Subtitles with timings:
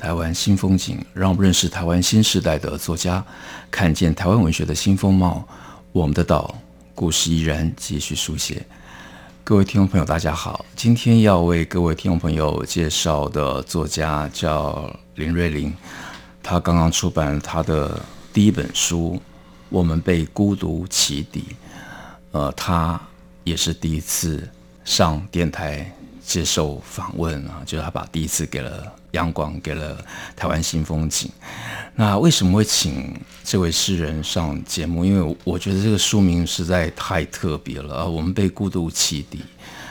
[0.00, 3.22] 台湾新风景，让我们认识台湾新时代的作家，
[3.70, 5.46] 看见台湾文学的新风貌。
[5.92, 6.58] 我们的岛，
[6.94, 8.64] 故事依然继续书写。
[9.44, 10.64] 各位听众朋友，大家好。
[10.74, 15.70] 今天要为各位听众朋友介绍的作家叫林瑞麟，
[16.42, 18.00] 他刚刚出版了他的
[18.32, 19.16] 第一本书
[19.68, 21.40] 《我们被孤独起底》。
[22.30, 22.98] 呃，他
[23.44, 24.48] 也是第一次
[24.82, 25.94] 上电台。
[26.24, 30.02] 接受访问啊，就是他把第一次给了央广，给了
[30.36, 31.30] 台湾新风景。
[31.94, 35.04] 那为什么会请这位诗人上节目？
[35.04, 38.04] 因为我觉得这个书名实在太特别了啊！
[38.04, 39.42] 我们被孤独启迪，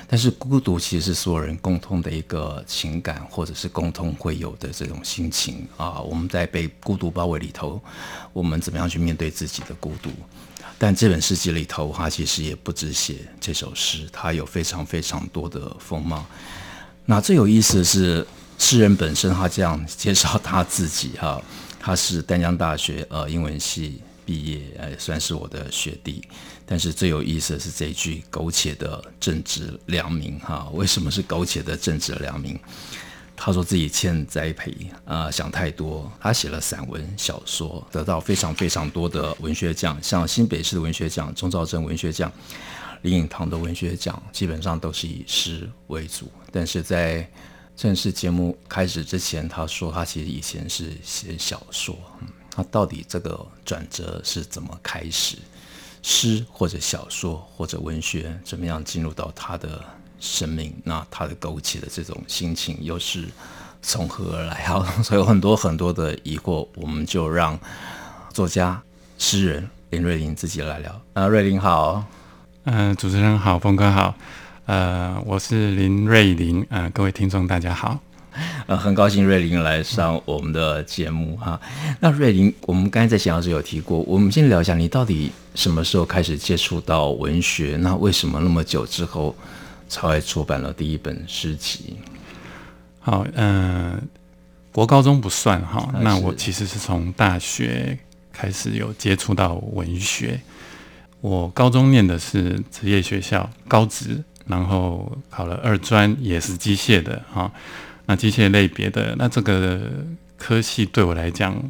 [0.07, 5.99] 但是孤独其实是所有人共通的一个情感，或者是共同会有的这种心情啊。
[5.99, 7.79] 我们在被孤独包围里头，
[8.33, 10.09] 我们怎么样去面对自己的孤独？
[10.81, 16.25] 但这本诗集里头，他其实也不只写这首诗，他有非常非常多的风貌。
[17.05, 18.25] 那最有意思的是，
[18.57, 21.41] 诗人本身他这样介绍他自己哈，
[21.79, 26.23] 他是丹江大学呃英文系毕业，呃算是我的学弟。
[26.65, 32.57] 但是最有意思的是这一句苟且的正直良民哈，为什么是苟且的正直良民？
[33.41, 36.11] 他说自己欠栽培啊、想太多。
[36.19, 42.29] 他写了散文、小说，得到非常非常多的文学奖，像新北市的文学奖、钟肇政文学奖、
[43.03, 46.29] 林颖堂的文学奖，基本上都是以诗为主。
[46.51, 47.25] 但是在
[47.77, 51.97] 正式节目开始之前，他说他其实以前是写小说。
[52.21, 55.37] 嗯，他到底这个转折是怎么开始？
[56.01, 59.81] 诗或者小说或者文学，怎么样进入到他的？
[60.19, 63.25] 生命，那他的苟且的这种心情又是
[63.81, 64.65] 从何而来？
[64.65, 67.57] 好，所以有很多很多的疑惑，我们就让
[68.33, 68.81] 作家、
[69.17, 71.01] 诗人林瑞麟自己来聊。
[71.13, 72.03] 啊，瑞麟好，
[72.65, 74.13] 嗯、呃，主持人好，峰哥好，
[74.65, 77.97] 呃，我是林瑞麟，呃，各位听众大家好，
[78.67, 81.59] 呃，很高兴瑞麟来上我们的节目哈。
[82.01, 87.77] 那瑞麟，我们刚才在闲聊时有提过，我们先聊一下你到底什么时候开始接触到文学？
[87.79, 89.33] 那为什么那么久之后？
[89.89, 91.97] 才会出版了第一本诗集。
[92.99, 94.01] 好，嗯、呃，
[94.71, 97.97] 国高中不算哈，那我其实是从大学
[98.31, 100.39] 开始有接触到文学。
[101.19, 107.51] 我高中念的是职业学校高职，然后考了二专，也是机械的哈。
[108.05, 109.81] 那机械类别的，那这个
[110.37, 111.61] 科系对我来讲。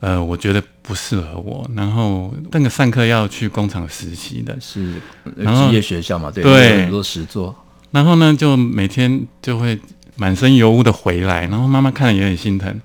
[0.00, 1.70] 呃，我觉得不适合我。
[1.76, 4.94] 然后那个上课要去工厂实习的，是
[5.36, 6.30] 职业学校嘛？
[6.30, 7.54] 对，对，很多实作。
[7.90, 9.78] 然后呢，就每天就会
[10.16, 11.46] 满身油污的回来。
[11.48, 12.80] 然后妈妈看了也很心疼。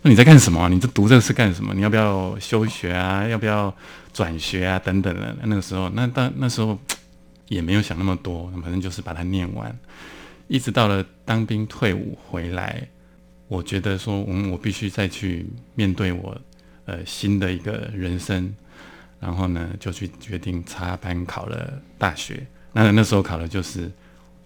[0.00, 0.66] 那你在干什么？
[0.70, 1.74] 你这读这个是干什么？
[1.74, 3.28] 你要不要休学啊？
[3.28, 3.72] 要不要
[4.14, 4.78] 转学啊？
[4.78, 5.36] 等等的。
[5.44, 6.78] 那个时候，那当那时候
[7.48, 9.78] 也没有想那么多，反正就是把它念完。
[10.48, 12.88] 一直到了当兵退伍回来，
[13.48, 16.36] 我觉得说，嗯，我必须再去面对我。
[16.84, 18.52] 呃，新的一个人生，
[19.20, 22.44] 然后呢，就去决定插班考了大学。
[22.72, 23.88] 那那时候考的就是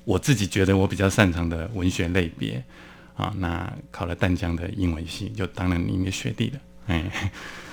[0.05, 2.63] 我自己觉得我比较擅长的文学类别
[3.17, 3.33] 啊。
[3.39, 6.61] 那考了淡江的英文系，就当了您的学弟了。
[6.89, 7.11] 哎，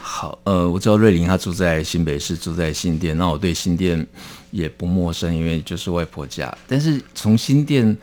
[0.01, 3.17] 好，呃，我知道瑞林他住在新北市，住在新店。
[3.17, 4.07] 那我对新店
[4.51, 6.55] 也不陌生，因为就是外婆家。
[6.67, 7.97] 但是从新店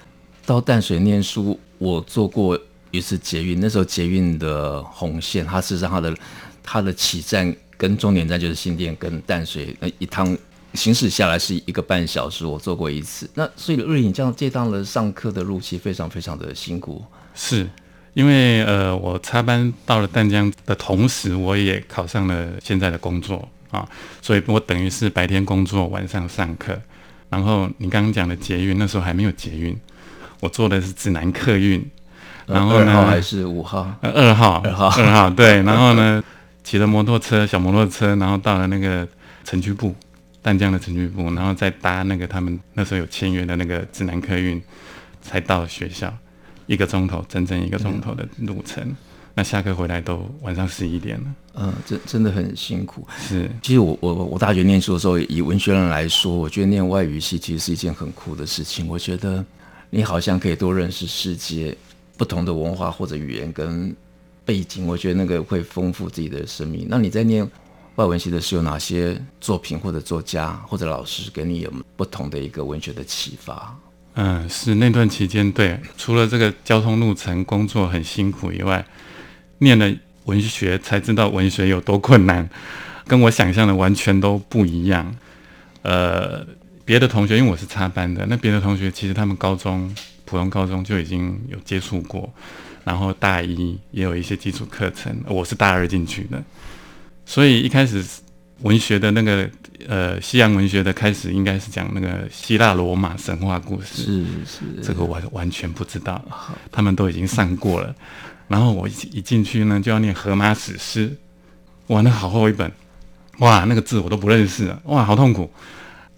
[0.44, 2.60] 到淡水念书，我坐过
[2.90, 6.14] 一次捷运，那时候捷运的红线，它是让它的。
[6.62, 10.36] 它的起站跟终点站就是新店跟淡水，那一趟
[10.74, 13.28] 行驶下来是一个半小时，我坐过一次。
[13.34, 17.04] 那所以瑞麟这样这趟的上课的路其实非常非常的辛苦，
[17.34, 17.68] 是
[18.14, 23.88] 因为呃我插班到了淡江的同时，我也考上了现在的工作啊，
[24.22, 26.78] 所以我等于是白天工作，晚上上课。
[27.30, 29.76] 然后你刚刚讲的捷运，那时候还没有捷运，
[30.40, 31.84] 我坐的是指南客运，
[32.46, 33.88] 然后呢，还是五号？
[34.02, 36.22] 呃，二号，二号，二号，对， 然后呢？
[36.70, 39.04] 骑着摩托车，小摩托车，然后到了那个
[39.42, 39.92] 城区部，
[40.40, 44.62] 淡江的城区部，然后再搭那个他们那时候有签约的那个指南客运，
[45.20, 46.16] 才到学校，
[46.66, 48.84] 一个钟头，整整一个钟头的路程。
[48.84, 48.96] 嗯、
[49.34, 51.26] 那下课回来都晚上十一点了。
[51.54, 53.04] 嗯，真真的很辛苦。
[53.18, 58.86] 是，其实我我我大学念书的时候，以文学人来说，我觉得念外语系其实是一件很酷的事情。
[58.86, 59.44] 我觉得
[59.90, 61.76] 你好像可以多认识世界
[62.16, 63.92] 不同的文化或者语言跟。
[64.50, 66.84] 背景，我觉得那个会丰富自己的生命。
[66.90, 67.48] 那你在念
[67.94, 73.78] 外文系的时候，有哪些作品或者作家或者老师给你有不同的一个文学的启发？
[74.14, 78.84] 嗯，是那段期间，对，除了这个交通路程工作很辛苦以外，
[79.58, 79.88] 念了
[80.24, 82.50] 文学才知道文学有多困难，
[83.06, 85.14] 跟我想象的完全都不一样。
[85.82, 86.44] 呃，
[86.84, 89.94] 别的同学，因为我是插班的，那别的同学其实他们高中
[90.30, 92.32] 普通高中就已经有接触过，
[92.84, 96.40] 然后大一也有一些基础课程，我是大二进去的。
[97.26, 98.04] 所以一开始
[98.60, 99.50] 文学的那个
[99.88, 106.24] 呃西洋文学的开始应该是讲那个希腊罗马神话故事，是是，这个我完全不知道，
[106.70, 107.92] 他们都已经上过了。
[108.46, 111.12] 然后我一一进去呢就要念荷马史诗，
[111.88, 112.70] 哇，那好厚一本，
[113.38, 115.50] 哇，那个字我都不认识了，哇，好痛苦。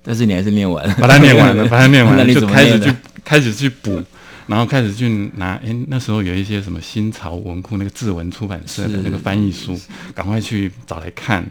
[0.03, 4.03] 但是你还是念完了，把它念完了， 把它念完了，你就开始去去开始去补。
[4.49, 9.81] 然后开始去拿，哎，那时候有一些什么新潮文库那个志文出版社的那个翻译书，
[10.15, 11.49] 赶快去找来看，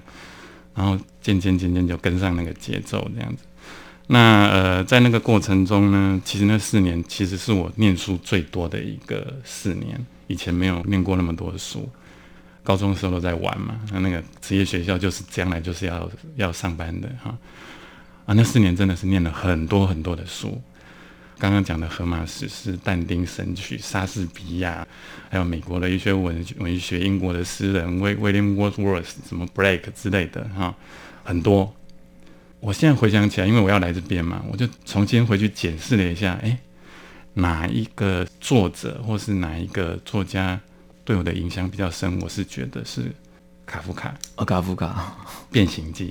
[0.75, 3.43] 然后渐渐渐渐就跟上那个节奏这样子。
[4.07, 9.97] 那呃，在那个过程中呢，其实那四年其实是我念书最多的一个四年，
[10.27, 11.89] 以前没有念过那么多的书，
[12.61, 17.35] 高中的时候都在玩嘛，那那个职业学校就是将来就是要要上班的哈，
[18.25, 20.61] 啊，那四年真的是念了很多很多的书。
[21.37, 24.87] 刚刚讲的荷马史诗、但丁神曲、莎士比亚，
[25.27, 30.75] 还有美国的一些文文学、英国的诗人威威廉沃斯沃斯、什么 Blake 之类的哈，
[31.23, 31.73] 很多。
[32.59, 36.59] 我现在回想起来，因为我要来这边嘛，我就重新回去检视了一下，哎，
[37.33, 40.59] 哪一个作者或是哪一个作家
[41.03, 42.19] 对我的影响比较深？
[42.21, 43.11] 我是觉得是
[43.65, 44.13] 卡夫卡。
[44.35, 45.17] 哦，卡夫卡，
[45.51, 46.09] 《变形记》。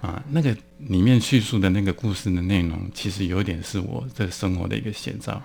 [0.00, 5.40] 啊，那个里面叙述的那个故事的内容，其实有点是我这生活的一个写照。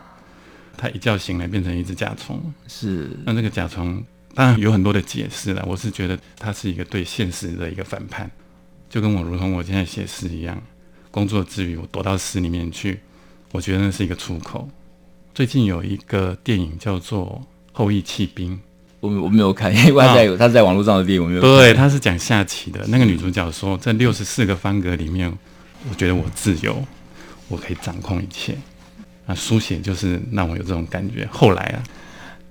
[0.78, 3.10] 他一觉醒来变成一只甲虫，是。
[3.26, 4.04] 那那个甲虫
[4.34, 8.30] 当然有很多的解释了，我是觉得它是一个对现实的一个反叛，
[8.90, 10.62] 就跟我如同我现在写诗一样，
[11.12, 13.00] 工作之余我躲到诗里面去，
[13.52, 14.70] 我觉得那是一个出口。
[15.34, 17.42] 最近有一个电影叫做
[17.74, 18.58] 《后翼弃兵》。
[19.06, 21.50] 我我没有看，因为他在他在网络上的电影我没有看。
[21.50, 22.80] 对，他是讲下棋的。
[22.88, 25.32] 那个女主角说，在六十四个方格里面，
[25.90, 26.84] 我觉得我自由，
[27.48, 28.58] 我可以掌控一切。
[29.28, 31.28] 啊，书写就是让我有这种感觉。
[31.32, 31.84] 后来啊，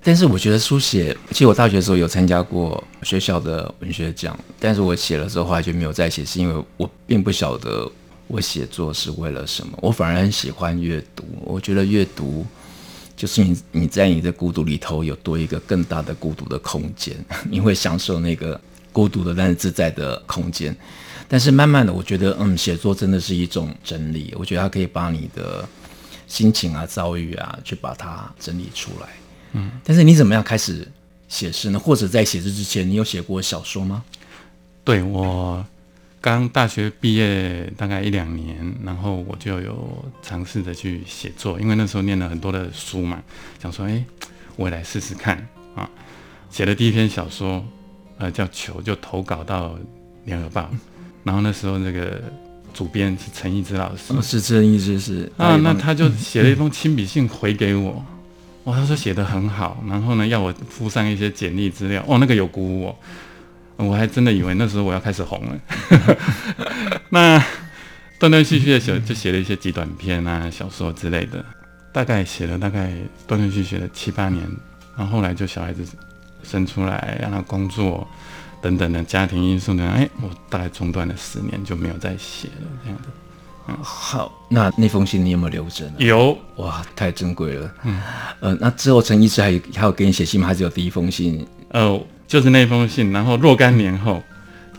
[0.03, 7.91] 但是我觉得书写，其实我大学的时候有参加过学校的文学奖，但是我写了之后后来就没有再写，是因为我并不晓得
[8.27, 9.79] 我写作是为了什么。
[9.81, 12.45] 我反而很喜欢阅读，我觉得阅读。
[13.17, 17.17] 就是你你在你的孤独里头有多一个更大的孤独的空间，
[17.49, 18.61] 你会享受那个
[18.93, 20.77] 孤独的但是自在的空间。
[21.27, 24.35] 但是慢慢的，我觉得嗯，写作真的是一种整理。
[24.39, 25.67] 我觉得它可以把你的
[26.27, 29.09] 心情啊、遭遇啊，去把它整理出来。
[29.53, 30.87] 嗯，但是你怎么样开始
[31.29, 31.79] 写诗呢？
[31.79, 34.05] 或者在写诗之前，你有写过小说吗？
[34.85, 35.65] 对，我。
[36.25, 43.23] 刚大学毕业大概一两年，然后我就有尝试着去写作，因为那时候念了很多的书嘛，
[43.63, 44.03] 想说，哎，
[44.57, 45.87] 我也来试试看啊。
[46.51, 47.63] 写的第一篇小说，
[48.17, 49.69] 呃，叫《球》，就投稿到
[50.25, 50.63] 《联合报》，
[51.25, 52.23] 然后那时候那个
[52.73, 58.03] 主编是陈义之老师，哦、是陈义之是啊，那他就写了一封亲笔信回给我，
[58.65, 62.99] 哇，他说写得很好，然后呢要我附上一些简历资料，哦，那个有鼓舞我。
[63.77, 65.61] 我还真的以为那时候我要开始红了，
[67.11, 67.43] 那
[68.21, 71.45] 断断续续的写就写了一些极短篇啊、小说之类的，
[71.93, 72.93] 大概写了大概
[73.27, 74.49] 断断续续的七八年，
[74.97, 75.85] 然后后来就小孩子
[76.45, 78.07] 生出来，让他工作
[78.63, 83.09] 等等的家庭因素呢，哎，我大概中断了十年就没有再写了这样的。
[83.67, 85.95] 嗯，好，那那封信你有没有留着呢？
[85.99, 87.75] 有，哇，太珍贵了。
[87.83, 88.01] 嗯，
[88.41, 90.47] 呃，那之后陈医师还有还有给你写信吗？
[90.47, 91.45] 还是有第一封信？
[91.71, 92.01] 呃。
[92.35, 94.21] 就是那封信，然后若干年后，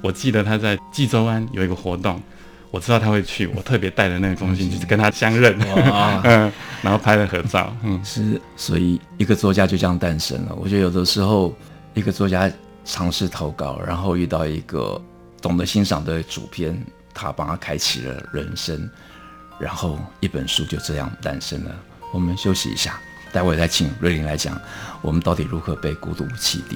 [0.02, 2.22] 我记得他在济州湾有一个活动，
[2.70, 5.58] 我知道他会去，我特别带了那封信，就是跟他相认，
[6.26, 10.56] 嗯，然后拍了合照，嗯，是，所以一个作家就这样诞生了。
[10.56, 11.56] 我觉得有的时候，
[11.94, 12.52] 一个作家
[12.84, 15.02] 尝试投稿，然后遇到一个
[15.42, 16.78] 懂得欣赏的主编，
[17.14, 18.90] 他帮他开启了人生，
[19.58, 21.74] 然后一本书就这样诞生了。
[22.12, 23.00] 我们休息一下，
[23.32, 24.60] 待会再请瑞林来讲，
[25.02, 26.76] 我们到底如何被孤独启迪。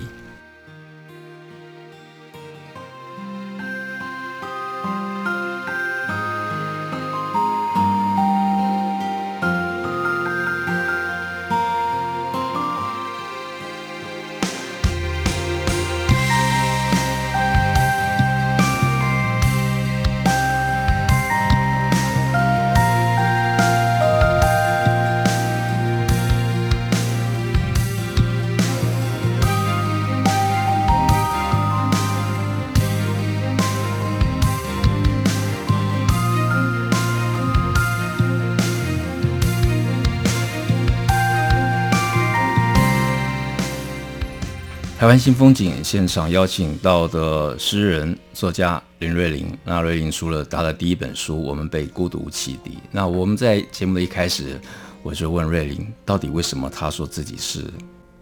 [45.00, 52.72] 台湾新风景现场邀请到的诗人作家林瑞麟，那瑞麟出了他的第一本书《我们被孤独启迪》。
[52.92, 54.60] 那我们在节目的一开始，
[55.02, 57.64] 我就问瑞麟，到底为什么他说自己是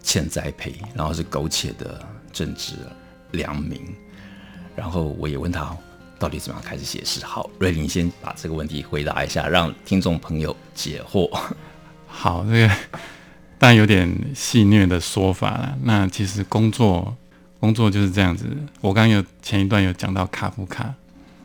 [0.04, 2.00] 欠栽培，然后是苟且的
[2.32, 2.74] 正直
[3.32, 3.80] 良民？
[4.76, 5.76] 然后我也问他，
[6.16, 7.26] 到底怎么样开始写诗？
[7.26, 11.28] 好，瑞麟先把这个问题回答一下，让听众朋友解惑。
[12.06, 12.74] 好，那个。
[13.58, 15.76] 但有点戏谑的说法了。
[15.82, 17.16] 那其实工作，
[17.58, 18.46] 工作就是这样子。
[18.80, 20.94] 我刚刚有前一段有讲到卡夫卡，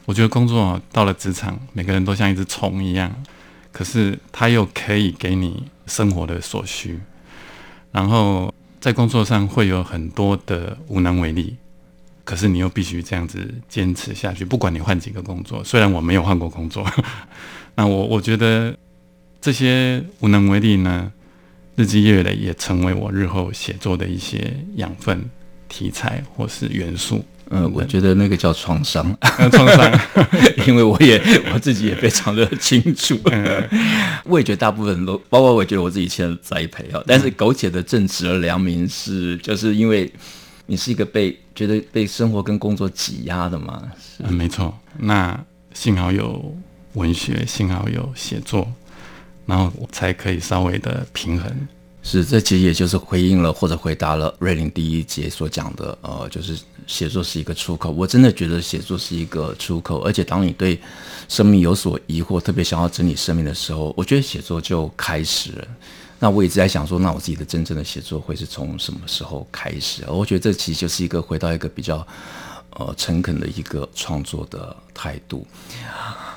[0.05, 3.11] 我觉得工作到了职场，每个人都像一只虫一样，
[3.71, 6.99] 可是他又可以给你生活的所需。
[7.91, 11.55] 然后在工作上会有很多的无能为力，
[12.23, 14.43] 可是你又必须这样子坚持下去。
[14.43, 16.85] 不管你换几个工作，虽然我没有换过工作，
[17.75, 18.75] 那我我觉得
[19.41, 21.11] 这些无能为力呢，
[21.75, 25.29] 日积月累也成为我日后写作的一些养分、
[25.67, 27.23] 题材或是元素。
[27.49, 29.15] 嗯，我觉得那个叫创伤，
[29.51, 29.99] 创伤，
[30.65, 31.21] 因为我也
[31.53, 33.19] 我自己也非常的清楚。
[33.25, 33.69] 嗯、
[34.25, 37.03] 我也觉得大部分人都，包括我觉得我自己欠栽培啊。
[37.05, 40.11] 但是苟且的正直而良民是，就是因为
[40.65, 43.83] 你是一个被觉得被生活跟工作挤压的嘛。
[44.19, 44.75] 嗯，没错。
[44.97, 45.39] 那
[45.73, 46.55] 幸好有
[46.93, 48.71] 文学，幸好有写作。
[49.45, 51.67] 然后我才可以稍微的平衡，
[52.01, 56.57] 是，这其实也就是回应了或者回答了瑞林第一节所讲的，呃，就是
[56.87, 57.91] 写作是一个出口。
[57.91, 60.79] 我真的觉得写作是一个出口，而且当你对
[61.27, 65.67] 生命有所疑惑，特别想要整理生命的时候，我觉得写作就开始了。
[66.19, 70.03] 那我一直在想说，那我自己的真正的写作会是从什么时候开始？
[70.07, 72.05] 我觉得这其实就是一个回到一个比较
[72.77, 75.45] 呃诚恳的一个创作的态度。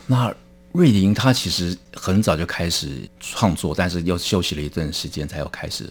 [0.06, 0.34] 那。
[0.76, 5.90] 瑞麟他其实很早就开始创作，但是又休息了一段时间，才又开始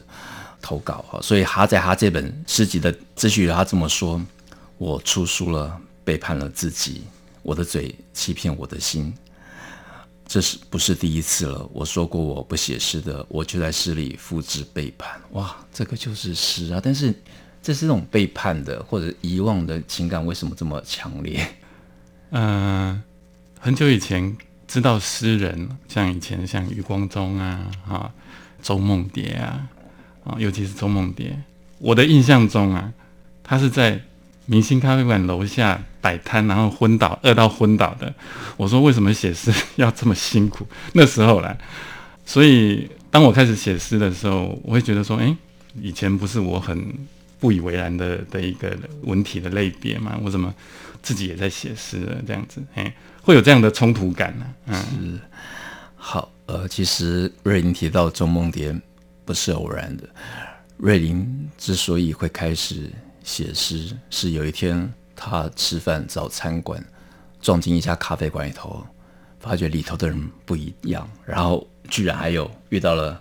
[0.62, 1.20] 投稿哈。
[1.24, 4.22] 所以他在他这本诗集的自序里，他这么说
[4.78, 7.02] ：“我出书了，背叛了自己，
[7.42, 9.12] 我的嘴欺骗我的心，
[10.28, 11.68] 这是不是第一次了？
[11.74, 15.20] 我说过我不写诗的，我就在诗里复制背叛。
[15.32, 16.80] 哇，这个就是诗啊！
[16.84, 17.12] 但是
[17.60, 21.44] 这是种背叛的或者遗忘的情感，为什么这么强烈？
[22.30, 23.02] 嗯、
[23.60, 24.38] 很久以前。
[24.76, 28.12] 知道诗人，像以前像余光中啊，啊，
[28.62, 29.70] 周梦蝶啊，
[30.26, 31.42] 啊，尤其是周梦蝶，
[31.78, 32.92] 我的印象中啊，
[33.42, 34.02] 他是在
[34.46, 38.14] 明星咖啡馆楼下摆摊，然后昏倒，饿到昏倒的。
[38.58, 40.68] 我说为什么写诗要这么辛苦？
[40.92, 41.58] 那时候啦，
[42.26, 45.34] 所以当我开始写诗的时候，我会觉得说，哎，
[45.82, 46.86] 以前不是我很
[47.40, 50.20] 不以为然的的一个文体的类别吗？
[50.24, 50.54] 我怎么
[51.02, 52.22] 自己也在写诗了？
[52.26, 52.94] 这样子，哎。
[53.22, 55.20] 会有这样的冲突感呢、嗯，是
[55.96, 58.80] 好，呃，其实瑞林提到周梦蝶
[59.26, 60.04] 不是偶然的。
[60.78, 62.88] 瑞林之所以会开始
[63.24, 66.80] 写诗，是有一天他吃饭找餐馆，
[67.42, 68.86] 撞进一家咖啡馆里头，
[69.40, 73.20] 发觉里头的人不一样，然后居然还有遇到了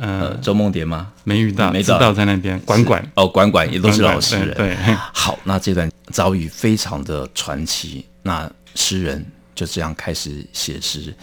[0.00, 1.12] 呃周梦蝶吗？
[1.24, 4.54] 没遇到，没知道在那边管管哦，管管也都是老实人。
[4.54, 8.04] 对，对 好，那这段遭遇非常的传奇。
[8.22, 9.26] 那诗人。
[9.52, 11.14] 就这样开始写诗。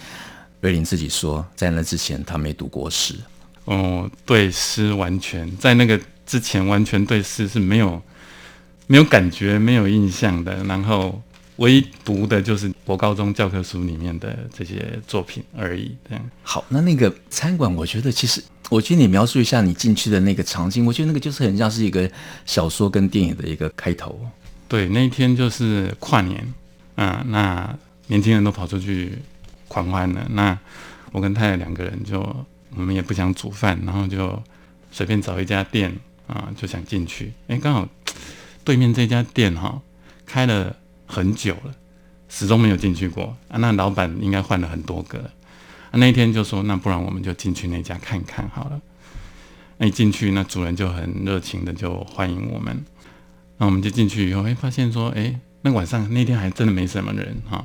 [0.60, 3.16] 瑞林自己说，在那之前他没读过诗。
[3.64, 8.00] 哦，对诗完全在那个之前完全对诗是没有
[8.86, 10.62] 没有感觉、没有印象的。
[10.64, 11.20] 然后
[11.56, 15.96] 唯一读的就是国高中教科书里面的这些作品而已。
[16.08, 16.30] 这样。
[16.44, 22.10] 好，那那个餐馆，我觉得其实，我觉得你描述一下你进去的那个场景，我觉得那个就是很像是一个
[22.46, 24.20] 小说跟电影的一个开头。
[24.68, 26.54] 对，那一天就是跨年。
[26.96, 27.78] 嗯，那。
[28.10, 29.18] 年轻人都跑出去
[29.68, 30.58] 狂欢了，那
[31.12, 32.20] 我跟太太两个人就
[32.74, 34.42] 我们也不想煮饭，然后就
[34.90, 35.94] 随便找一家店
[36.26, 37.30] 啊，就想进去。
[37.48, 37.86] 哎，刚好
[38.64, 39.82] 对面这家店哈、哦、
[40.24, 40.74] 开了
[41.06, 41.74] 很久了，
[42.30, 43.58] 始终没有进去过啊。
[43.58, 45.30] 那老板应该换了很多个。
[45.92, 48.80] 那一天就说，那不然我们就进去那家看看好了。
[49.78, 52.84] 那一进去，那主人就很热情的就欢迎我们。
[53.56, 57.64] 那我们就进去以后，哎，发现说，哎，那晚上那天还真的没什么人哈。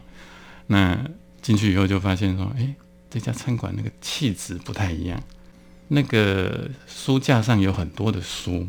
[0.67, 0.97] 那
[1.41, 2.73] 进去以后就发现说，哎，
[3.09, 5.21] 这家餐馆那个气质不太一样。
[5.89, 8.67] 那个书架上有很多的书，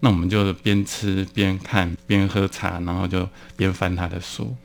[0.00, 4.56] 那我们就边吃边看边喝茶，然后就边翻他的书。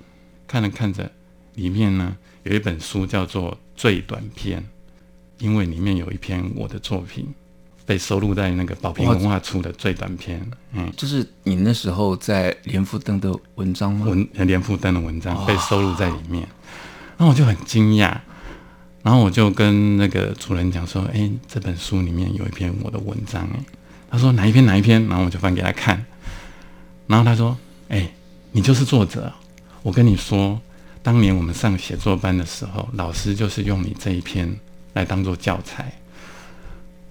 [0.47, 1.11] 看着看着，
[1.55, 4.59] 里面呢有一本书叫做《最短篇》，
[5.37, 7.33] 因为里面有一篇我的作品。
[7.83, 10.39] 被收录在那个宝瓶文化出的最短篇，
[10.71, 14.05] 嗯，就是你那时候在连复登的文章吗？
[14.05, 16.47] 文连复登的文章被收录在里面，
[17.17, 18.15] 然后我就很惊讶，
[19.01, 23.59] 然后我就跟那个主人讲说：“哎，这本书里面有一篇我的文章，哎，
[24.09, 26.05] 他说哪一篇哪一篇，然后我就翻给他看，
[27.07, 27.57] 然后他说
[27.89, 28.13] ：“哎、欸，
[28.51, 29.33] 你就是作者，
[29.81, 30.61] 我跟你说，
[31.03, 34.53] 当年我们上写作班的时候，老师就是用你这一篇
[34.93, 35.91] 来当做教材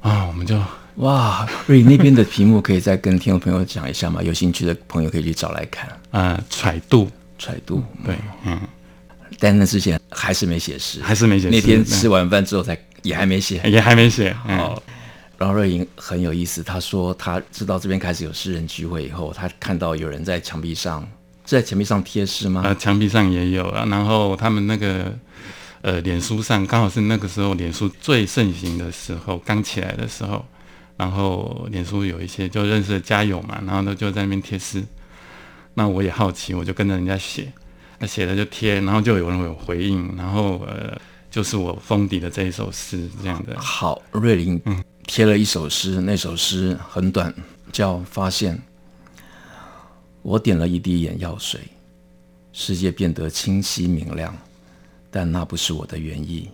[0.01, 0.61] 啊。”我们就
[0.97, 4.23] 哇，瑞那边的题目可以再跟听众朋友讲一下吗？
[4.23, 5.89] 有兴趣的朋友可以去找来看。
[6.11, 8.61] 啊、呃，揣度，揣度，对，嗯。
[9.39, 11.51] 但那之前还是没写诗，还是没写诗。
[11.51, 14.31] 那天吃完饭之后才也还没写，也还没写。
[14.49, 14.83] 哦、嗯，
[15.39, 21.09] 然后瑞莹很有意思，他说他知道这边开始有诗人聚会以后，他看到有人在墙壁上，
[21.51, 22.63] 是在墙壁上贴诗吗？
[22.65, 23.85] 呃，墙壁上也有啊。
[23.91, 25.13] 然后他们那个
[25.83, 30.45] 呃，脸书上刚好是那个时候脸书最盛行的时候，刚起来的时候。
[30.97, 34.85] 然后脸书有一些就认识的家友嘛，然后呢就在那边贴诗。
[35.73, 37.51] 那我也好奇，我就跟着人家写。
[37.99, 40.95] 那写了就贴，然后就有人有回应，然后呃，
[41.31, 43.59] 就是我封底的这一首诗这样的。
[43.59, 47.35] 好，瑞林嗯贴了一首诗，那首诗很短，
[47.73, 48.55] 叫《发现》。
[50.23, 51.61] 我点了一滴眼药水，
[52.53, 54.37] 世界变得清晰明亮，
[55.11, 56.51] 但那不是我的原意，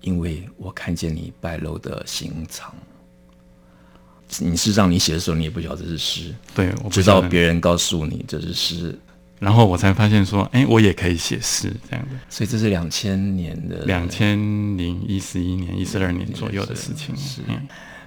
[0.00, 2.74] 因为我看见你败露的心肠。
[4.40, 8.98] 你是让你写的时候，你也不晓得这是诗，对，我直到别人告诉你这是诗。
[9.38, 12.18] 然后我才发现说，哎，我也可以写诗这样的。
[12.28, 14.36] 所以这是两千年的，两千
[14.76, 17.16] 零一十一年、一十二年左右的事情。
[17.16, 17.42] 是，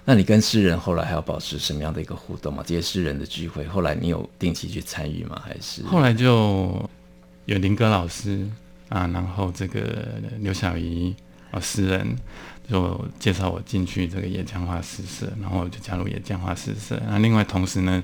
[0.03, 2.63] 那你跟诗人后来还要保持什么样的一个互动吗？
[2.65, 5.41] 这些诗人的聚会，后来你有定期去参与吗？
[5.45, 6.89] 还是后来就
[7.45, 8.45] 有林哥老师
[8.89, 11.15] 啊，然后这个刘小怡
[11.51, 12.15] 啊，诗人
[12.67, 16.99] 就介绍我进去这个野江花诗社，然后我就加入野江花诗社。
[17.07, 18.03] 那另外同时呢，嗯、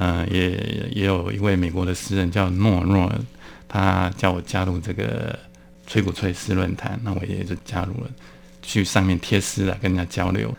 [0.00, 0.48] 呃，也
[0.92, 3.12] 也有一位美国的诗人叫诺诺，
[3.68, 5.38] 他叫我加入这个
[5.86, 8.10] 吹鼓吹诗论坛，那我也就加入了，
[8.62, 10.56] 去上面贴诗来跟人家交流。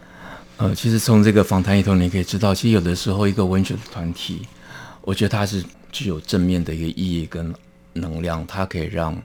[0.57, 4.47] 呃，其实从这个访谈里头，你可以知道，其实有的时候一个文学的团体，
[5.01, 7.51] 我觉得它是具有正面的一个意义跟
[7.93, 9.19] 能量，它可以让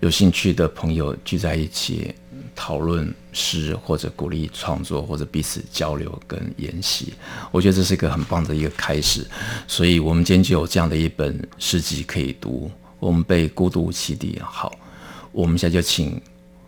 [0.00, 2.12] 有兴趣的朋友聚在一起。
[2.54, 7.14] 讨论诗或者鼓励创作或者彼此交流跟研习，
[7.50, 9.26] 我觉得这是一个很棒的一个开始。
[9.66, 12.70] 所以，我们今天就有这样的一本诗集可以读。
[13.00, 14.72] 我们被孤独启迪，好，
[15.30, 16.18] 我们现在就请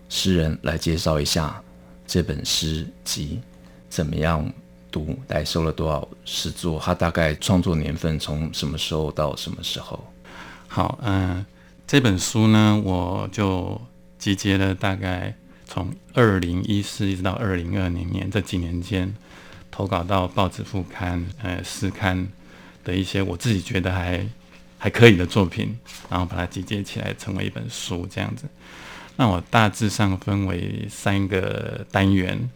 [0.09, 1.63] 诗人来介绍一下
[2.07, 3.41] 这本诗集
[3.89, 4.53] 怎么样
[4.91, 10.05] 读，大概收了多少诗作，他大概创作年份从什么时候到什么时候？
[10.69, 11.47] 好，嗯、
[11.87, 13.81] 这本书呢，我就
[14.19, 15.35] 集结了大概。
[15.67, 19.13] 从二零一四一直到二零二零年这几年间，
[19.71, 22.29] 投稿到报纸副刊、呃诗刊
[22.85, 24.25] 的一些我自己觉得还
[24.79, 25.77] 还可以的作品，
[26.09, 28.45] 然后把它集结起来成为一本书这样子。
[29.17, 32.49] 那我大致上分为三个单元，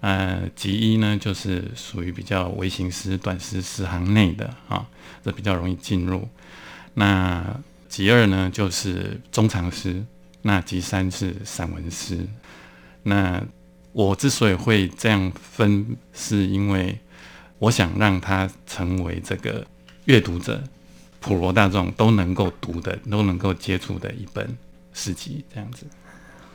[0.00, 4.86] 呃，集一呢就是属于比较微型诗、短诗诗行内的啊，
[5.22, 6.26] 这比较容易进入。
[6.94, 7.44] 那
[7.88, 10.02] 集二呢就是中长诗。
[10.42, 12.24] 那集三是散文诗，
[13.08, 13.42] 那
[13.92, 16.98] 我之所以会这样分，是因为
[17.58, 19.66] 我想让它成为这个
[20.04, 20.62] 阅读者、
[21.20, 24.56] 普罗大众都能够读的、都能够接触的一本
[24.92, 25.86] 诗集，这样子。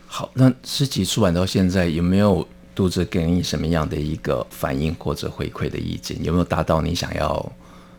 [0.06, 6.24] 好，那诗集出版到现在，有没有读者给你什么样的一个反应或者回馈的意见？
[6.24, 7.52] 有没有达到你想要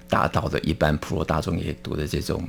[0.09, 2.49] 达到的一般普罗大众也读的这种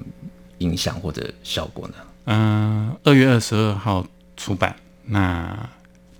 [0.59, 1.95] 影响或者效果呢？
[2.25, 4.05] 嗯，二月二十二号
[4.37, 5.69] 出版，那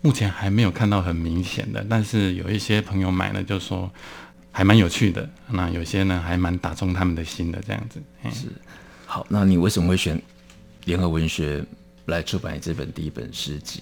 [0.05, 3.91] 目前还没有看到很明显的，但是有一些朋友买了就说
[4.51, 7.99] 还蛮有趣的，那有些呢还蛮打中他们的心的这样子。
[8.31, 8.49] 是，
[9.07, 10.21] 好，那你为什么会选
[10.83, 11.65] 联合文学
[12.05, 13.81] 来出版这本第一本诗集？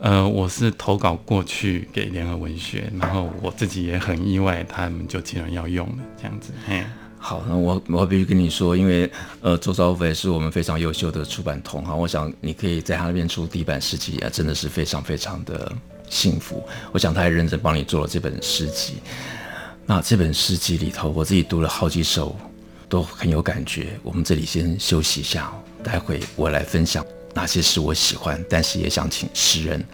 [0.00, 6.52] 呃，我是投稿过去给联合文学，然后我自己也很意外，他们就竟然要用了这样子。
[6.66, 6.84] 嘿。
[7.24, 9.08] 好，那我我必须跟你说，因为
[9.42, 15.72] 呃，周兆斐是我们非常优秀的出版同行，我想你可以在他那边出第一版诗集啊，真的是非常非常的
[16.10, 16.66] 幸福。
[16.90, 18.94] 我想他还认真帮你做了这本诗集。
[19.86, 22.36] 那这本诗集里头，我自己读了好几首，
[22.88, 24.00] 都很有感觉。
[24.02, 29.84] 我们这里先休息一下，待会我来分享哪些是我喜欢，但是也想请诗人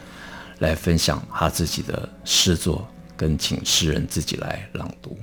[0.60, 2.88] 来分享他自己的诗作，
[3.18, 5.14] 跟请诗人自己来朗读。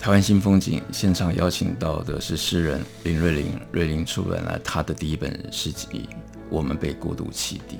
[0.00, 5.86] 台湾新风景现场邀请到的是诗人林瑞麟，瑞麟出版了他的第一本诗集
[6.48, 7.76] 《我们被孤独启迪》。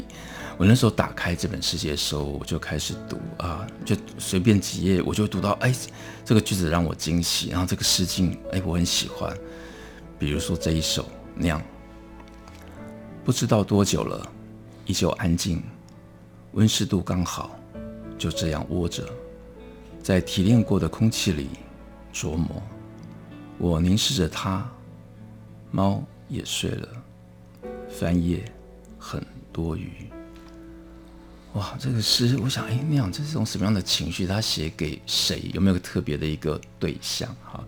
[0.59, 5.75] 我那时候打开这本诗集的时候，我就开始读啊，就随便几页，我就读到哎，
[6.23, 9.35] 这个句子让我惊喜，然后这个诗境哎，我很喜欢。
[10.19, 11.05] 比如说这一首
[11.35, 11.59] 《酿》，
[13.25, 14.31] 不知道多久了，
[14.85, 15.63] 依旧安静，
[16.53, 17.59] 温湿度刚好，
[18.19, 19.09] 就这样窝着，
[20.03, 21.49] 在提炼过的空气里
[22.13, 22.63] 琢磨。
[23.59, 24.67] 我凝视着它，
[25.71, 26.89] 猫也睡了，
[27.91, 28.45] 翻页
[28.99, 29.91] 很多余。
[31.55, 34.25] 哇，这个诗，我想，哎，那样这是一种什么样的情绪？
[34.25, 35.51] 他写给谁？
[35.53, 37.29] 有没有个特别的一个对象？
[37.43, 37.63] 哈，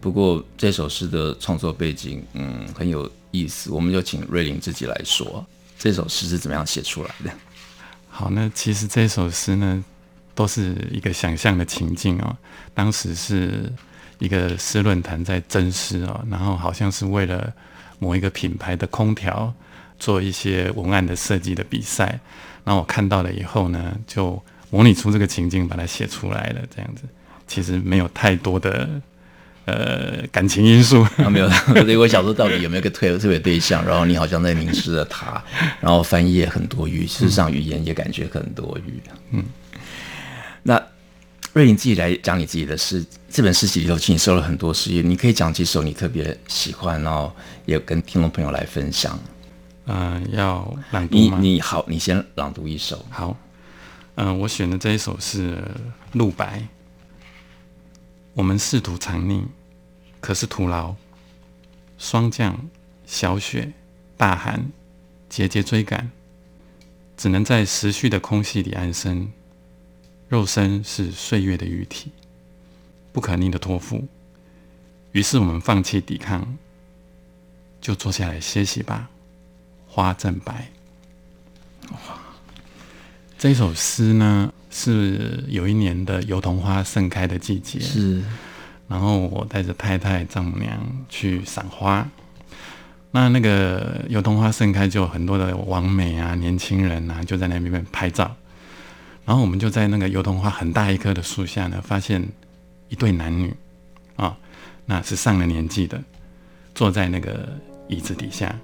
[0.00, 3.70] 不过这首诗的创作背景，嗯，很有意思。
[3.70, 5.46] 我们就请瑞玲自己来说，
[5.78, 7.30] 这首诗是怎么样写出来的？
[8.08, 9.84] 好，那其实这首诗呢，
[10.36, 12.36] 都是一个想象的情境哦。
[12.72, 13.72] 当时是
[14.20, 17.52] 一个诗论坛在征诗哦，然后好像是为了
[17.98, 19.52] 某一个品牌的空调
[19.98, 22.20] 做一些文案的设计的比赛。
[22.64, 26.60] 那我看到了以后呢，就模拟出这个情境，把它写出来了。
[26.74, 27.02] 这样子，
[27.46, 28.88] 其实没有太多的
[29.64, 31.48] 呃感情因素，啊、没有。
[31.48, 33.86] 所以我想说，到底有没有个特特别对象？
[33.86, 35.42] 然后你好像在凝视着他，
[35.80, 39.00] 然后翻页很多余，事实上语言也感觉很多余。
[39.30, 39.65] 嗯，那
[41.56, 49.18] 瑞你自己来讲你自己的诗，这本诗集里头，其实你收了很多诗，你可以讲几首你特别喜欢，然后也跟听众朋友来分享。
[49.86, 51.38] 嗯、呃，要朗读吗？
[51.40, 53.02] 你你好，你先朗读一首。
[53.08, 53.34] 好，
[54.16, 55.52] 嗯、呃，我选的这一首是
[56.12, 56.58] 《露白》。
[58.34, 59.42] 我们试图藏匿，
[60.20, 60.94] 可是徒劳。
[61.96, 62.68] 霜降、
[63.06, 63.72] 小雪、
[64.18, 64.66] 大寒，
[65.30, 66.10] 节节追赶，
[67.16, 69.32] 只能在时序的空隙里安身。
[70.28, 72.10] 肉身是岁月的遗体，
[73.12, 74.06] 不可逆的托付。
[75.12, 76.56] 于是我们放弃抵抗，
[77.80, 79.08] 就坐下来歇息吧。
[79.86, 80.70] 花正白，
[81.90, 81.98] 哇！
[83.38, 88.22] 这首诗呢，是有一年的油桐花盛开的季节，是。
[88.88, 92.06] 然后我带着太太、丈母娘去赏花。
[93.12, 98.36] 那那个油桐花盛开，就有很多的网美啊、年轻人啊，就在那边拍照。
[99.26, 102.26] 然后我们就在那个油桐花很大一棵的树下呢，发现
[102.88, 103.54] 一对男女
[104.16, 104.34] 啊，
[104.86, 106.00] 那是上了年纪的，
[106.74, 107.46] 坐在那个
[107.88, 108.54] 椅子底下。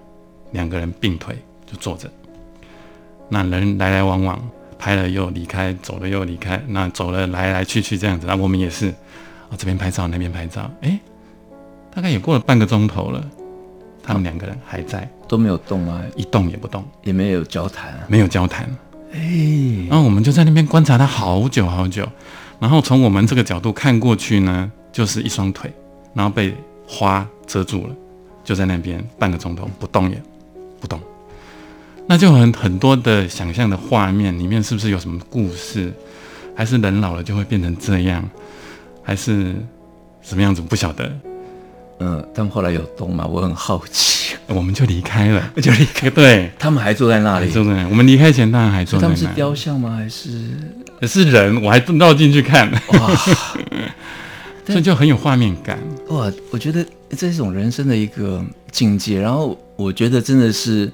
[0.52, 2.10] 两个人并腿就坐着，
[3.30, 4.38] 那人来来往往，
[4.78, 8.90] 拍了又离开，走了又离开，那走了来来去去这样子，那我们也是，
[9.48, 11.00] 哦，这边拍照，那边拍照，哎，
[11.90, 13.26] 大概也过了半个钟头了，
[14.02, 18.68] 他们两个人还在，都没有动啊，一动也不动，也没有交谈，没有交谈，
[19.12, 22.08] 哎，然后我们就在那边观察他好久好久，
[22.58, 25.72] 然后从我们这个角度看过去呢，就是一双腿，
[26.14, 26.54] 然后被
[26.86, 27.94] 花遮住了，
[28.42, 30.20] 就在那边半个钟头不动也。
[30.80, 30.98] 不动，
[32.08, 35.92] 那就很很多的想象的画面里面，是不是有什么故事？
[36.56, 38.28] 还是人老了就会变成这样？
[39.00, 39.54] 还是
[40.22, 40.60] 什么样子？
[40.60, 41.08] 不晓得。
[42.00, 43.24] 嗯，他们后来有动吗？
[43.24, 44.21] 我很好奇。
[44.52, 46.10] 我们就离开了，就离开。
[46.10, 47.88] 对，他们还坐在那里，坐在那里。
[47.88, 49.20] 我们离开前，当然还坐在那里。
[49.20, 49.96] 他们是雕像吗？
[49.96, 50.30] 还是？
[51.06, 52.70] 是人，我还绕进去看。
[52.70, 53.10] 哇，
[54.64, 55.78] 这就很有画面感。
[56.08, 59.20] 哇，我觉得这是一种人生的一个境界。
[59.20, 59.58] 然后。
[59.74, 60.88] 我觉得真的是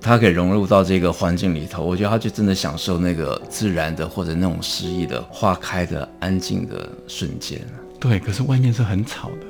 [0.00, 7.60] 他可以融入到这个环境里头，我觉得他就真的享受那个自然的或者那种诗意的花开的安静的瞬间。
[8.00, 9.46] 对，可是外面是很吵的，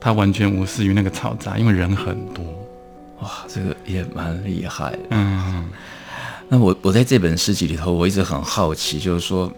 [0.00, 2.42] 他完全无视于那个嘈杂，因为人很多。
[3.20, 4.98] 哇，这个也蛮厉害的。
[5.10, 5.66] 嗯，
[6.48, 9.52] 那我我在这本诗集里头，我一直很好奇，就是说，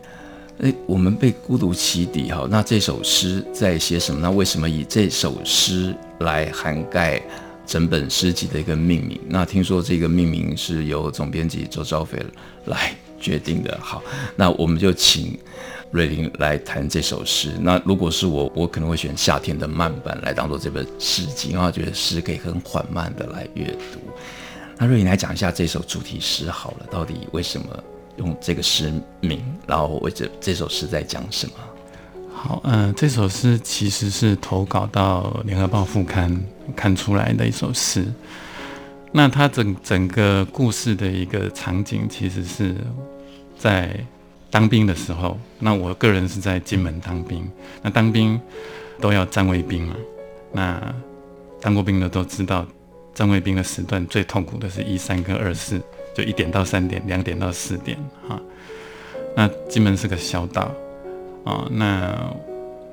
[0.59, 4.20] 诶，我们被孤独启迪哈，那这首诗在写什么？
[4.20, 7.23] 那为什么以这首诗来涵盖？
[7.66, 12.18] 整本诗集的一个命名，那听说这个命名是由总编辑周昭斐
[12.64, 13.79] 来决定的。
[13.81, 14.03] 好，
[14.35, 15.38] 那我们就请
[15.90, 17.53] 瑞林来谈这首诗。
[17.61, 24.00] 那如果是我，我可能会选夏天的慢板来当做这本诗集，因为我觉得诗可以很缓慢的来阅读。
[24.79, 27.66] 那瑞林来讲一下这首主题诗好了，到底为什么
[28.16, 29.42] 用这个诗名？
[29.66, 31.53] 然后为这这首诗在讲什么？
[32.33, 36.40] 好，嗯、呃，这首诗其实是投稿到《联合报》副刊
[36.74, 38.07] 看出来的一首诗。
[39.12, 42.76] 那它整整个故事的一个场景，其实是
[43.59, 43.94] 在
[44.51, 45.39] 当兵的时候。
[45.59, 47.49] 那我个人是在金门当兵。
[47.83, 48.41] 那当兵
[49.01, 49.95] 都要站卫兵嘛。
[50.53, 50.95] 那
[51.61, 52.67] 当过兵的都知道，
[53.15, 55.81] 站卫兵的时段最痛苦的是一三跟二四，
[56.15, 57.97] 就一点到三点，两点到四点
[58.29, 58.41] 哈。
[59.37, 60.73] 那金门是个小岛。
[61.43, 62.15] 啊、哦，那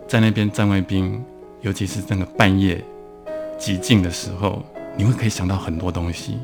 [0.08, 1.22] 在那边站卫兵，
[1.60, 2.82] 尤其是那个半夜
[3.60, 4.64] 寂静的时候，
[4.96, 6.38] 你会可以想到很多东西。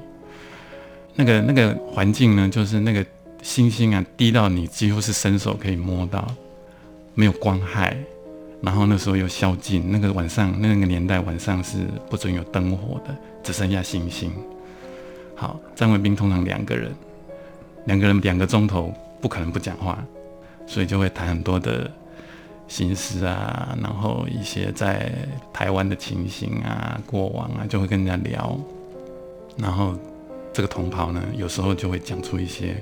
[1.16, 3.06] 那个那个环境呢，就是那个
[3.44, 6.26] 星星啊，低到你几乎是伸手可以摸到，
[7.14, 7.96] 没有光害。
[8.62, 11.80] 然后那时候又宵禁，那个晚上那个年代晚上是
[12.10, 14.32] 不准有灯火的，只剩下星星。
[15.36, 16.96] 好，站卫兵通常两个人，
[17.86, 20.02] 两个人两个钟头不可能不讲话，
[20.66, 21.92] 所以就会谈很多的
[22.70, 25.12] 心事啊，然后一些在
[25.52, 28.58] 台湾的情形啊、过往啊，就会跟人家聊。
[29.58, 29.94] 然后
[30.54, 32.82] 这个同袍呢，有时候就会讲出一些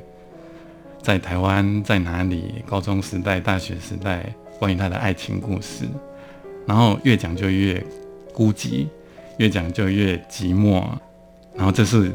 [1.01, 4.33] 在台湾在哪里、高中时代、大学时代。
[4.59, 5.85] 关于他的爱情故事，
[6.67, 7.83] 然后越讲就越
[8.31, 8.85] 孤寂，
[9.37, 10.83] 越讲就越寂寞，
[11.55, 12.11] 然后这是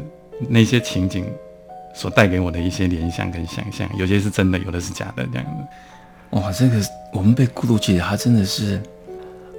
[0.49, 1.25] 那些情景
[1.93, 6.39] 所带给我的一些联想跟想象，有些是真的，有的是假的，这样子。
[6.39, 6.81] 哇，这个
[7.13, 8.81] 我们被孤独起来，他真的是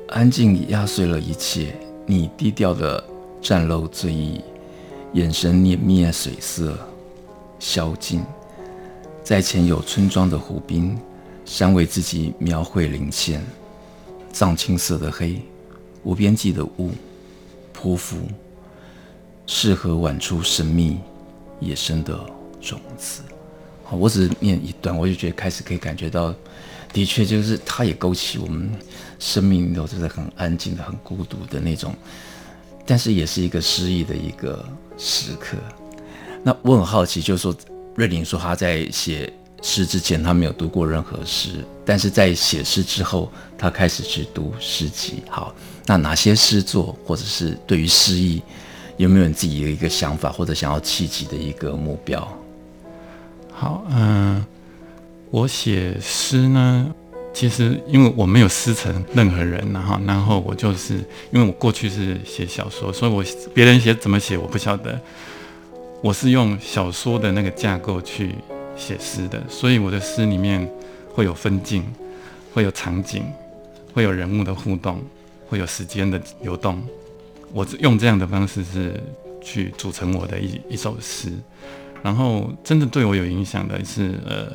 [0.07, 1.75] 安静压碎了一切。
[2.05, 3.03] 你低调的
[3.41, 4.41] 展露醉意，
[5.11, 6.79] 眼神碾灭水色，
[7.59, 8.23] 宵禁，
[9.27, 10.97] 在前有村庄的湖滨。
[11.43, 13.41] 山为自己描绘林线，
[14.33, 15.41] 藏青色的黑，
[16.03, 16.91] 无边际的雾，
[17.73, 18.17] 匍匐，
[19.45, 20.99] 适合晚出神秘
[21.61, 22.19] 野生的
[22.59, 23.21] 种子。
[23.85, 26.33] 好，我只念一段，我就觉得开始可以感觉到，
[26.91, 28.69] 的确就是它也勾起我们
[29.17, 31.95] 生命里头就是很安静的、很孤独的那种，
[32.85, 34.65] 但是也是一个诗意的一个
[34.97, 35.57] 时刻。
[36.43, 37.55] 那我很好奇，就是说
[37.97, 39.29] 瑞霖说他在写。
[39.63, 45.23] 诗之前，他没有读过任何诗，但是在写诗之后，他开始去读诗集。
[45.27, 45.53] 好，
[45.87, 48.39] 那哪些诗作，或者是对于诗意，
[48.97, 52.25] 有没有你自己的一个想法，或者想要企及的一个目标？
[53.51, 54.45] 好，嗯、
[55.31, 56.93] 我写诗呢，
[57.33, 60.97] 其实因为我没有师承任何人，然后，然后我就是
[61.31, 65.01] 因为我过去是写小说，所以我别人写怎么写我不晓得，
[66.01, 68.35] 我是用小说的那个架构去。
[68.79, 70.71] 写诗的，所以我的诗里面
[71.11, 71.83] 会有分镜，
[72.53, 73.23] 会有场景，
[73.91, 75.01] 会有人物的互动，
[75.49, 76.79] 会有时间的流动。
[77.51, 78.93] 我用这样的方式是
[79.41, 81.33] 去组成我的一一首诗。
[82.03, 84.53] 然后，真正对我有影响的是，呃，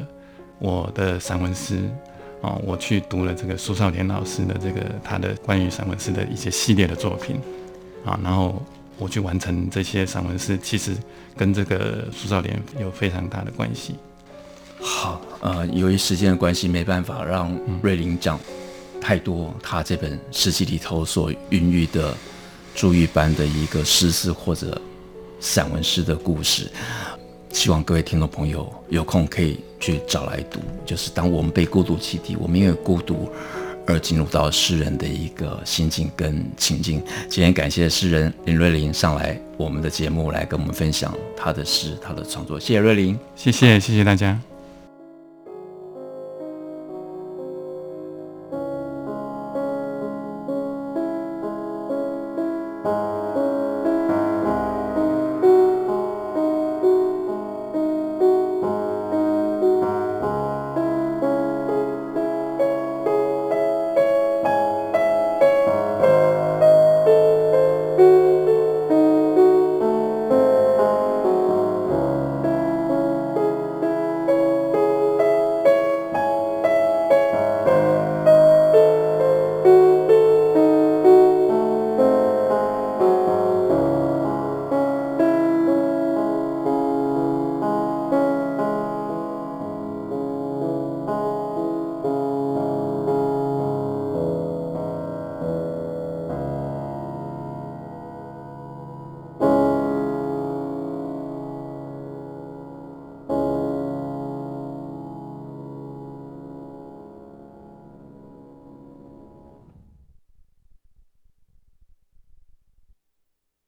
[0.60, 1.90] 我的散文诗
[2.40, 7.40] 啊，我去读了这个苏少年老师的这个他的关于散文诗的一些系列的作品
[8.04, 8.62] 啊，然后
[8.98, 10.96] 我去完成这些散文诗，其实
[11.36, 13.96] 跟这个苏少年有非常大的关系。
[14.80, 18.38] 好，呃，由于时间的关系，没办法让瑞霖讲
[19.00, 22.14] 太多他这本诗集里头所孕育的
[22.74, 24.80] 珠玉般的一个诗词或者
[25.40, 26.70] 散文诗的故事。
[27.50, 30.58] 希望各位听众朋友有空可以去找来读。
[30.86, 33.30] 就是当我们被孤独启迪，我们因为孤独
[33.86, 37.02] 而进入到诗人的一个心境跟情境。
[37.28, 42.58] 今天感谢诗人林瑞麟上来我们的节目来跟我们分享他的诗、他的创作。
[42.58, 44.51] 谢谢瑞麟，谢谢谢谢大家。